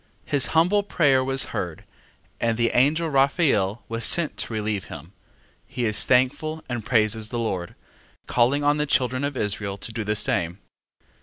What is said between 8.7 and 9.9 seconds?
the children of Israel